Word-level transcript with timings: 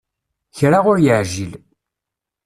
Kra 0.57 0.79
ur 0.91 0.97
yeεǧil. 1.05 1.51